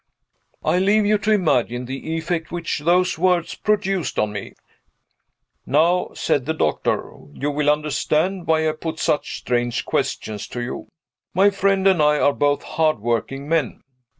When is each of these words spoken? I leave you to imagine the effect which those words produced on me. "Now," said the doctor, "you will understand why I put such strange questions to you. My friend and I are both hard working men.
I 0.65 0.79
leave 0.79 1.05
you 1.05 1.19
to 1.19 1.31
imagine 1.31 1.85
the 1.85 2.15
effect 2.17 2.51
which 2.51 2.79
those 2.79 3.19
words 3.19 3.53
produced 3.53 4.17
on 4.17 4.31
me. 4.31 4.55
"Now," 5.63 6.09
said 6.15 6.47
the 6.47 6.55
doctor, 6.55 7.13
"you 7.33 7.51
will 7.51 7.69
understand 7.69 8.47
why 8.47 8.67
I 8.67 8.71
put 8.71 8.97
such 8.97 9.37
strange 9.37 9.85
questions 9.85 10.47
to 10.47 10.59
you. 10.61 10.87
My 11.35 11.51
friend 11.51 11.87
and 11.87 12.01
I 12.01 12.17
are 12.17 12.33
both 12.33 12.63
hard 12.63 12.97
working 12.99 13.47
men. 13.47 13.83